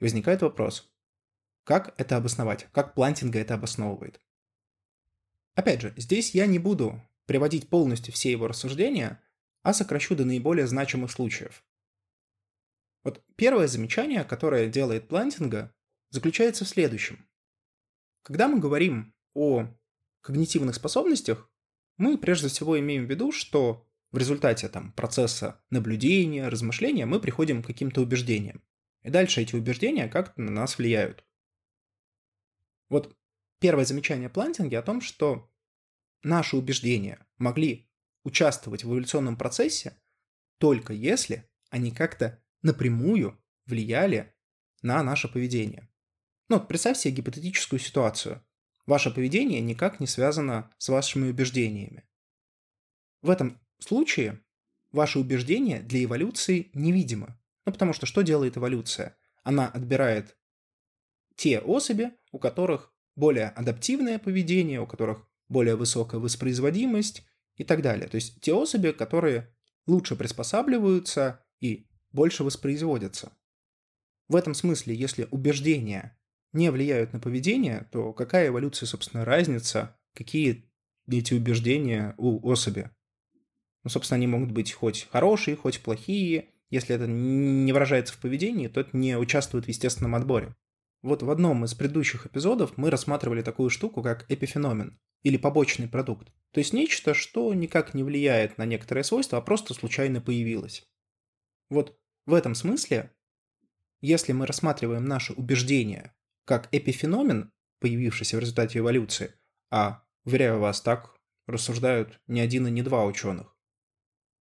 И 0.00 0.04
возникает 0.04 0.42
вопрос, 0.42 0.92
как 1.64 1.94
это 1.96 2.18
обосновать? 2.18 2.66
Как 2.72 2.94
Плантинга 2.94 3.38
это 3.38 3.54
обосновывает? 3.54 4.20
Опять 5.54 5.80
же, 5.80 5.94
здесь 5.96 6.34
я 6.34 6.44
не 6.44 6.58
буду 6.58 7.00
приводить 7.24 7.70
полностью 7.70 8.12
все 8.12 8.32
его 8.32 8.48
рассуждения, 8.48 9.22
а 9.62 9.72
сокращу 9.72 10.14
до 10.14 10.26
наиболее 10.26 10.66
значимых 10.66 11.10
случаев. 11.10 11.64
Вот 13.06 13.22
первое 13.36 13.68
замечание, 13.68 14.24
которое 14.24 14.68
делает 14.68 15.06
Плантинга, 15.06 15.72
заключается 16.10 16.64
в 16.64 16.68
следующем. 16.68 17.28
Когда 18.22 18.48
мы 18.48 18.58
говорим 18.58 19.14
о 19.32 19.68
когнитивных 20.22 20.74
способностях, 20.74 21.48
мы 21.98 22.18
прежде 22.18 22.48
всего 22.48 22.76
имеем 22.80 23.06
в 23.06 23.08
виду, 23.08 23.30
что 23.30 23.86
в 24.10 24.18
результате 24.18 24.68
там, 24.68 24.90
процесса 24.90 25.62
наблюдения, 25.70 26.48
размышления 26.48 27.06
мы 27.06 27.20
приходим 27.20 27.62
к 27.62 27.68
каким-то 27.68 28.00
убеждениям. 28.00 28.60
И 29.02 29.10
дальше 29.10 29.40
эти 29.40 29.54
убеждения 29.54 30.08
как-то 30.08 30.40
на 30.42 30.50
нас 30.50 30.76
влияют. 30.76 31.24
Вот 32.88 33.16
первое 33.60 33.84
замечание 33.84 34.28
Плантинги 34.28 34.74
о 34.74 34.82
том, 34.82 35.00
что 35.00 35.48
наши 36.24 36.56
убеждения 36.56 37.24
могли 37.38 37.88
участвовать 38.24 38.82
в 38.82 38.90
эволюционном 38.90 39.36
процессе 39.36 39.96
только 40.58 40.92
если 40.92 41.48
они 41.70 41.92
как-то 41.92 42.42
напрямую 42.66 43.40
влияли 43.64 44.34
на 44.82 45.02
наше 45.02 45.28
поведение. 45.28 45.88
Ну, 46.48 46.58
вот 46.58 46.68
представь 46.68 46.98
себе 46.98 47.14
гипотетическую 47.14 47.80
ситуацию. 47.80 48.44
Ваше 48.84 49.10
поведение 49.10 49.60
никак 49.60 49.98
не 49.98 50.06
связано 50.06 50.70
с 50.78 50.88
вашими 50.88 51.28
убеждениями. 51.28 52.04
В 53.22 53.30
этом 53.30 53.60
случае 53.78 54.40
ваше 54.92 55.18
убеждение 55.18 55.80
для 55.80 56.04
эволюции 56.04 56.70
невидимо. 56.74 57.40
Ну, 57.64 57.72
потому 57.72 57.92
что 57.92 58.06
что 58.06 58.22
делает 58.22 58.56
эволюция? 58.56 59.16
Она 59.42 59.68
отбирает 59.68 60.36
те 61.34 61.58
особи, 61.58 62.12
у 62.30 62.38
которых 62.38 62.94
более 63.16 63.48
адаптивное 63.48 64.18
поведение, 64.18 64.80
у 64.80 64.86
которых 64.86 65.28
более 65.48 65.76
высокая 65.76 66.20
воспроизводимость 66.20 67.26
и 67.56 67.64
так 67.64 67.82
далее. 67.82 68.08
То 68.08 68.16
есть 68.16 68.40
те 68.40 68.52
особи, 68.52 68.92
которые 68.92 69.52
лучше 69.86 70.16
приспосабливаются 70.16 71.44
и 71.60 71.88
больше 72.16 72.42
воспроизводятся. 72.42 73.30
В 74.28 74.34
этом 74.34 74.54
смысле, 74.54 74.96
если 74.96 75.28
убеждения 75.30 76.18
не 76.52 76.70
влияют 76.70 77.12
на 77.12 77.20
поведение, 77.20 77.88
то 77.92 78.12
какая 78.12 78.48
эволюция, 78.48 78.86
собственно, 78.86 79.24
разница, 79.24 79.96
какие 80.14 80.68
эти 81.06 81.34
убеждения 81.34 82.14
у 82.16 82.50
особи? 82.50 82.90
Ну, 83.84 83.90
собственно, 83.90 84.16
они 84.16 84.26
могут 84.26 84.50
быть 84.50 84.72
хоть 84.72 85.06
хорошие, 85.12 85.56
хоть 85.56 85.80
плохие. 85.80 86.48
Если 86.70 86.96
это 86.96 87.06
не 87.06 87.72
выражается 87.72 88.14
в 88.14 88.18
поведении, 88.18 88.66
то 88.66 88.80
это 88.80 88.96
не 88.96 89.16
участвует 89.16 89.66
в 89.66 89.68
естественном 89.68 90.16
отборе. 90.16 90.56
Вот 91.02 91.22
в 91.22 91.30
одном 91.30 91.64
из 91.64 91.74
предыдущих 91.74 92.26
эпизодов 92.26 92.76
мы 92.76 92.90
рассматривали 92.90 93.42
такую 93.42 93.70
штуку, 93.70 94.02
как 94.02 94.28
эпифеномен 94.28 94.98
или 95.22 95.36
побочный 95.36 95.86
продукт. 95.86 96.32
То 96.50 96.58
есть 96.58 96.72
нечто, 96.72 97.14
что 97.14 97.52
никак 97.54 97.94
не 97.94 98.02
влияет 98.02 98.58
на 98.58 98.64
некоторые 98.64 99.04
свойства, 99.04 99.38
а 99.38 99.42
просто 99.42 99.74
случайно 99.74 100.20
появилось. 100.20 100.84
Вот 101.70 101.96
в 102.26 102.34
этом 102.34 102.54
смысле, 102.54 103.12
если 104.00 104.32
мы 104.32 104.46
рассматриваем 104.46 105.04
наши 105.04 105.32
убеждения 105.32 106.14
как 106.44 106.68
эпифеномен, 106.72 107.52
появившийся 107.80 108.36
в 108.36 108.40
результате 108.40 108.78
эволюции, 108.78 109.34
а, 109.70 110.04
уверяю 110.24 110.60
вас, 110.60 110.80
так 110.80 111.16
рассуждают 111.46 112.20
не 112.26 112.40
один 112.40 112.66
и 112.66 112.70
не 112.70 112.82
два 112.82 113.04
ученых, 113.04 113.56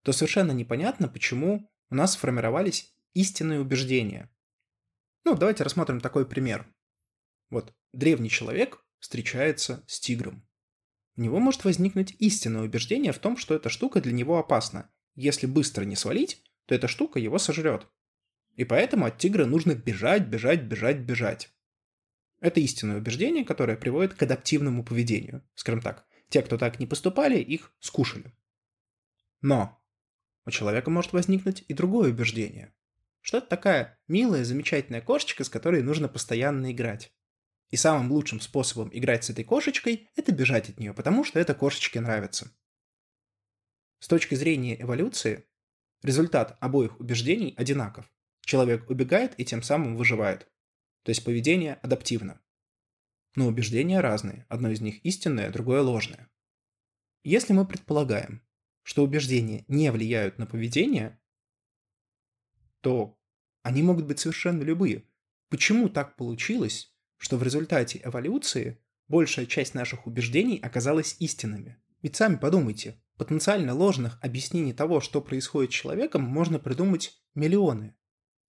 то 0.04 0.12
совершенно 0.12 0.52
непонятно, 0.52 1.08
почему 1.08 1.72
у 1.90 1.96
нас 1.96 2.14
сформировались 2.14 2.94
истинные 3.14 3.60
убеждения– 3.60 4.30
ну, 5.26 5.36
давайте 5.36 5.64
рассмотрим 5.64 6.02
такой 6.02 6.28
пример. 6.28 6.72
Вот 7.50 7.74
древний 7.94 8.30
человек 8.30 8.86
встречается 9.00 9.84
с 9.88 10.00
тигром. 10.00 10.48
У 11.18 11.22
него 11.22 11.40
может 11.40 11.64
возникнуть 11.64 12.16
истинное 12.20 12.62
убеждение 12.62 13.12
в 13.12 13.18
том, 13.18 13.36
что 13.36 13.56
эта 13.56 13.70
штука 13.70 14.02
для 14.02 14.12
него 14.12 14.38
опасна. 14.38 14.94
Если 15.16 15.48
быстро 15.48 15.84
не 15.84 15.96
свалить, 15.96 16.44
то 16.66 16.76
эта 16.76 16.88
штука 16.88 17.20
его 17.20 17.38
сожрет. 17.38 17.88
И 18.56 18.64
поэтому 18.64 19.06
от 19.06 19.18
тигра 19.18 19.46
нужно 19.46 19.76
бежать, 19.76 20.28
бежать, 20.28 20.64
бежать, 20.64 21.00
бежать. 21.00 21.50
Это 22.40 22.60
истинное 22.60 22.98
убеждение, 22.98 23.44
которое 23.44 23.78
приводит 23.78 24.14
к 24.14 24.24
адаптивному 24.24 24.84
поведению. 24.84 25.44
Скажем 25.56 25.82
так, 25.82 26.06
те, 26.30 26.42
кто 26.42 26.58
так 26.58 26.80
не 26.80 26.88
поступали, 26.88 27.40
их 27.40 27.74
скушали. 27.80 28.34
Но 29.42 29.82
у 30.46 30.52
человека 30.52 30.90
может 30.90 31.14
возникнуть 31.14 31.64
и 31.68 31.74
другое 31.74 32.12
убеждение 32.12 32.76
что 33.26 33.40
это 33.40 33.48
такая 33.48 34.00
милая, 34.08 34.44
замечательная 34.44 35.02
кошечка, 35.02 35.44
с 35.44 35.50
которой 35.50 35.82
нужно 35.82 36.08
постоянно 36.08 36.72
играть. 36.72 37.12
И 37.72 37.76
самым 37.76 38.12
лучшим 38.12 38.40
способом 38.40 38.92
играть 38.94 39.24
с 39.24 39.32
этой 39.32 39.44
кошечкой– 39.44 40.12
это 40.16 40.32
бежать 40.32 40.70
от 40.70 40.80
нее, 40.80 40.94
потому 40.94 41.24
что 41.24 41.40
эта 41.40 41.56
кошечке 41.56 42.00
нравится. 42.00 42.52
С 43.98 44.08
точки 44.08 44.36
зрения 44.36 44.80
эволюции, 44.80 45.44
результат 46.06 46.58
обоих 46.60 47.00
убеждений 47.00 47.54
одинаков. 47.58 48.10
Человек 48.42 48.90
убегает 48.90 49.38
и 49.40 49.46
тем 49.46 49.64
самым 49.64 49.98
выживает. 49.98 50.48
То 51.04 51.10
есть 51.10 51.24
поведение 51.26 51.76
адаптивно. 51.76 52.42
Но 53.36 53.48
убеждения 53.48 54.00
разные. 54.00 54.46
Одно 54.48 54.70
из 54.70 54.82
них 54.82 55.04
истинное, 55.04 55.52
другое 55.52 55.82
ложное. 55.82 56.30
Если 57.24 57.54
мы 57.54 57.66
предполагаем, 57.66 58.42
что 58.84 59.04
убеждения 59.04 59.66
не 59.68 59.92
влияют 59.92 60.38
на 60.38 60.46
поведение, 60.46 61.20
то 62.82 63.20
они 63.64 63.82
могут 63.82 64.06
быть 64.06 64.20
совершенно 64.20 64.62
любые. 64.62 65.04
Почему 65.50 65.90
так 65.90 66.16
получилось, 66.16 66.96
что 67.18 67.38
в 67.38 67.44
результате 67.44 68.00
эволюции 68.04 68.80
большая 69.08 69.48
часть 69.48 69.74
наших 69.74 70.06
убеждений 70.06 70.60
оказалась 70.60 71.16
истинными? 71.20 71.82
Ведь 72.04 72.16
сами 72.16 72.36
подумайте, 72.36 73.02
потенциально 73.18 73.74
ложных 73.74 74.20
объяснений 74.22 74.74
того, 74.74 75.00
что 75.02 75.22
происходит 75.22 75.72
с 75.72 75.76
человеком, 75.76 76.24
можно 76.24 76.60
придумать 76.60 77.14
миллионы, 77.34 77.96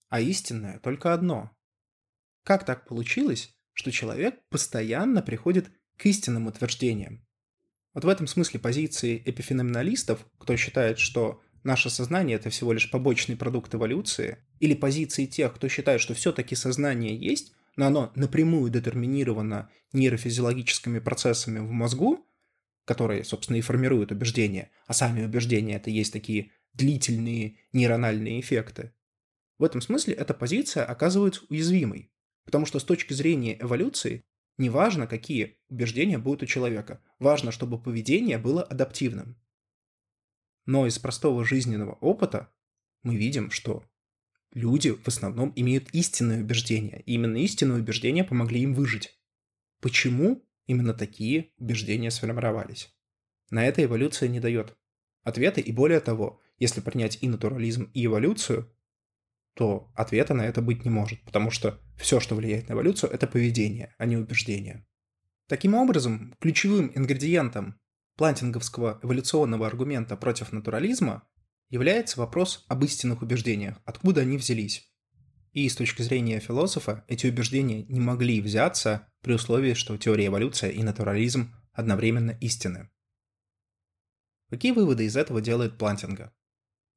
а 0.09 0.21
истинное 0.21 0.79
только 0.79 1.13
одно. 1.13 1.51
Как 2.43 2.65
так 2.65 2.87
получилось, 2.87 3.55
что 3.73 3.91
человек 3.91 4.41
постоянно 4.49 5.23
приходит 5.23 5.71
к 5.97 6.07
истинным 6.07 6.47
утверждениям? 6.47 7.27
Вот 7.95 8.05
в 8.05 8.09
этом 8.09 8.27
смысле 8.27 8.61
позиции 8.61 9.23
эпифеноменалистов, 9.25 10.27
кто 10.39 10.57
считает, 10.57 10.99
что 10.99 11.41
наше 11.63 11.91
сознание— 11.91 12.37
это 12.39 12.51
всего 12.51 12.73
лишь 12.73 12.91
побочный 12.91 13.37
продукт 13.37 13.75
эволюции, 13.75 14.39
или 14.61 14.75
позиции 14.75 15.27
тех, 15.27 15.55
кто 15.55 15.69
считает, 15.69 16.01
что 16.01 16.15
все-таки 16.15 16.55
сознание 16.55 17.17
есть, 17.17 17.55
но 17.77 17.87
оно 17.87 18.13
напрямую 18.15 18.71
детерминировано 18.71 19.71
нейрофизиологическими 19.93 20.99
процессами 20.99 21.59
в 21.59 21.71
мозгу, 21.71 22.26
которые, 22.87 23.25
собственно, 23.25 23.57
и 23.57 23.61
формируют 23.61 24.13
убеждения, 24.13 24.71
а 24.87 24.95
сами 24.95 25.25
убеждения— 25.25 25.75
это 25.77 25.91
есть 25.91 26.13
такие 26.13 26.53
длительные 26.73 27.59
нейрональные 27.73 28.41
эффекты. 28.41 28.95
В 29.59 29.65
этом 29.65 29.81
смысле 29.81 30.15
эта 30.15 30.33
позиция 30.33 30.85
оказывается 30.85 31.43
уязвимой, 31.51 32.13
потому 32.45 32.65
что 32.65 32.79
с 32.79 32.85
точки 32.85 33.13
зрения 33.13 33.61
эволюции 33.61 34.25
не 34.57 34.71
важно, 34.71 35.07
какие 35.07 35.59
убеждения 35.69 36.17
будут 36.17 36.45
у 36.45 36.47
человека, 36.47 37.03
важно, 37.19 37.51
чтобы 37.51 37.83
поведение 37.83 38.39
было 38.39 38.63
адаптивным. 38.63 39.37
Но 40.65 40.87
из 40.87 40.99
простого 40.99 41.45
жизненного 41.45 41.95
опыта 41.95 42.53
мы 43.03 43.17
видим, 43.17 43.51
что 43.51 43.85
люди 44.53 44.91
в 44.91 45.09
основном 45.09 45.53
имеют 45.57 45.91
истинные 45.91 46.43
убеждения, 46.43 47.03
и 47.05 47.15
именно 47.15 47.37
истинные 47.39 47.81
убеждения 47.81 48.25
помогли 48.25 48.61
им 48.61 48.75
выжить. 48.75 49.19
Почему 49.81 50.46
именно 50.67 50.95
такие 50.95 51.53
убеждения 51.59 52.11
сформировались? 52.11 52.95
На 53.51 53.67
это 53.67 53.83
эволюция 53.85 54.29
не 54.29 54.41
дает 54.41 54.77
ответа, 55.23 55.61
и 55.61 55.73
более 55.73 56.01
того, 56.01 56.41
если 56.59 56.81
принять 56.81 57.19
и 57.21 57.29
натурализм, 57.29 57.91
и 57.95 58.07
эволюцию, 58.07 58.73
то 59.55 59.91
ответа 59.95 60.35
на 60.35 60.43
это 60.43 60.61
быть 60.61 60.85
не 60.85 60.91
может, 60.91 61.23
потому 61.25 61.51
что 61.51 61.81
все, 61.97 62.21
что 62.21 62.35
влияет 62.35 62.69
на 62.69 62.75
эволюцию, 62.75 63.11
это 63.11 63.27
поведение, 63.27 63.95
а 63.99 64.05
не 64.05 64.17
убеждение. 64.17 64.87
Таким 65.49 65.75
образом, 65.75 66.35
ключевым 66.41 66.93
ингредиентом 66.95 67.81
плантинговского 68.17 69.01
эволюционного 69.03 69.67
аргумента 69.67 70.17
против 70.17 70.53
натурализма 70.53 71.27
является 71.71 72.21
вопрос 72.21 72.65
об 72.69 72.85
истинных 72.85 73.23
убеждениях, 73.23 73.81
откуда 73.85 74.23
они 74.23 74.37
взялись. 74.37 74.91
И 75.53 75.69
с 75.69 75.77
точки 75.77 76.03
зрения 76.03 76.39
философа 76.39 77.05
эти 77.09 77.27
убеждения 77.27 77.85
не 77.85 78.01
могли 78.01 78.41
взяться 78.41 79.09
при 79.27 79.35
условии, 79.35 79.75
что 79.75 79.97
теория 79.97 80.27
эволюции 80.27 80.73
и 80.73 80.85
натурализм 80.85 81.53
одновременно 81.73 82.31
истины. 82.41 82.89
Какие 84.51 84.71
выводы 84.71 85.05
из 85.05 85.17
этого 85.17 85.41
делает 85.41 85.79
Плантинга? 85.79 86.33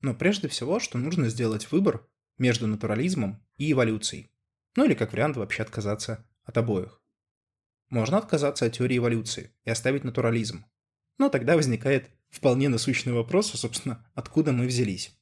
Но 0.02 0.12
ну, 0.12 0.15
прежде 0.15 0.48
всего, 0.48 0.80
что 0.80 1.00
нужно 1.00 1.30
сделать 1.30 1.72
выбор 1.72 2.08
между 2.38 2.68
натурализмом 2.68 3.44
и 3.58 3.72
эволюцией. 3.72 4.32
Ну 4.76 4.86
или 4.86 4.94
как 4.94 5.12
вариант 5.12 5.38
вообще 5.38 5.63
отказаться 5.63 6.24
от 6.44 6.56
обоих. 6.56 7.02
Можно 7.89 8.20
отказаться 8.20 8.68
от 8.68 8.74
теории 8.74 9.00
эволюции 9.00 9.52
и 9.63 9.72
оставить 9.72 10.04
натурализм. 10.04 10.65
Но 11.18 11.30
тогда 11.30 11.56
возникает 11.56 12.12
вполне 12.30 12.70
насущный 12.70 13.13
вопрос, 13.13 13.52
а, 13.56 13.58
собственно, 13.58 14.08
откуда 14.13 14.52
мы 14.52 14.68
взялись. 14.68 15.18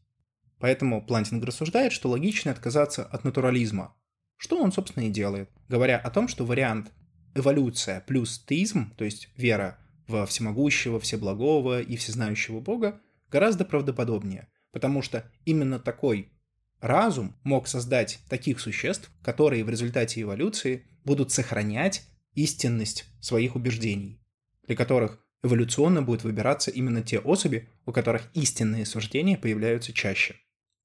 Поэтому 0.60 1.02
Плантинг 1.02 1.46
рассуждает, 1.46 1.94
что 1.94 2.10
логично 2.10 2.52
отказаться 2.52 3.06
от 3.06 3.24
натурализма, 3.24 3.96
что 4.36 4.62
он, 4.62 4.74
собственно, 4.74 5.06
и 5.06 5.10
делает, 5.10 5.50
говоря 5.70 5.98
о 5.98 6.12
том, 6.12 6.28
что 6.28 6.46
вариант 6.46 6.92
эволюция 7.40 8.02
плюс 8.02 8.40
теизм, 8.40 8.94
то 8.96 9.06
есть 9.06 9.30
вера 9.38 9.80
во 10.08 10.26
всемогущего, 10.26 11.00
всеблагого 11.00 11.82
и 11.82 11.96
всезнающего 11.96 12.60
Бога, 12.60 13.02
гораздо 13.30 13.66
правдоподобнее, 13.66 14.48
потому 14.72 15.02
что 15.02 15.30
именно 15.46 15.80
такой 15.80 16.32
разум 16.80 17.36
мог 17.44 17.68
создать 17.68 18.20
таких 18.30 18.60
существ, 18.60 19.12
которые 19.22 19.64
в 19.64 19.70
результате 19.70 20.22
эволюции 20.22 20.86
будут 21.04 21.32
сохранять 21.32 22.04
истинность 22.36 23.06
своих 23.20 23.56
убеждений, 23.56 24.22
для 24.66 24.76
которых 24.76 25.24
эволюционно 25.44 26.02
будет 26.02 26.24
выбираться 26.24 26.72
именно 26.72 27.02
те 27.02 27.20
особи, 27.20 27.70
у 27.86 27.92
которых 27.92 28.30
истинные 28.34 28.86
суждения 28.86 29.38
появляются 29.38 29.94
чаще. 29.94 30.36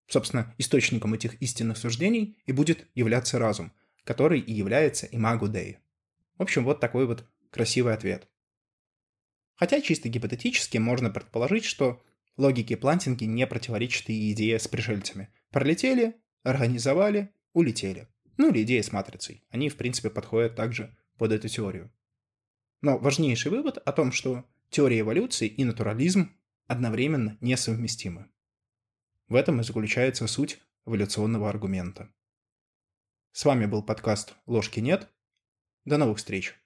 Собственно, 0.08 0.54
источником 0.58 1.14
этих 1.14 1.40
истинных 1.40 1.78
суждений 1.78 2.36
и 2.46 2.52
будет 2.52 2.86
являться 2.94 3.38
разум, 3.38 3.72
который 4.04 4.40
и 4.40 4.52
является 4.52 5.06
имагу 5.06 5.46
Dei. 5.46 5.76
В 6.42 6.44
общем, 6.44 6.64
вот 6.64 6.80
такой 6.80 7.06
вот 7.06 7.24
красивый 7.52 7.94
ответ. 7.94 8.28
Хотя 9.54 9.80
чисто 9.80 10.08
гипотетически 10.08 10.76
можно 10.76 11.08
предположить, 11.08 11.64
что 11.64 12.02
логике 12.36 12.76
плантинги 12.76 13.26
не 13.26 13.46
противоречит 13.46 14.10
и 14.10 14.32
идея 14.32 14.58
с 14.58 14.66
пришельцами. 14.66 15.32
Пролетели, 15.50 16.20
организовали, 16.42 17.32
улетели. 17.52 18.08
Ну 18.38 18.50
или 18.50 18.64
идея 18.64 18.82
с 18.82 18.90
матрицей. 18.90 19.44
Они, 19.50 19.68
в 19.68 19.76
принципе, 19.76 20.10
подходят 20.10 20.56
также 20.56 20.96
под 21.16 21.30
эту 21.30 21.48
теорию. 21.48 21.92
Но 22.80 22.98
важнейший 22.98 23.52
вывод 23.52 23.78
о 23.78 23.92
том, 23.92 24.10
что 24.10 24.44
теория 24.68 24.98
эволюции 24.98 25.46
и 25.46 25.62
натурализм 25.62 26.36
одновременно 26.66 27.38
несовместимы. 27.40 28.28
В 29.28 29.36
этом 29.36 29.60
и 29.60 29.62
заключается 29.62 30.26
суть 30.26 30.58
эволюционного 30.86 31.48
аргумента. 31.48 32.12
С 33.30 33.44
вами 33.44 33.66
был 33.66 33.84
подкаст 33.84 34.34
«Ложки 34.46 34.80
нет». 34.80 35.08
До 35.84 35.98
новых 35.98 36.18
встреч! 36.18 36.61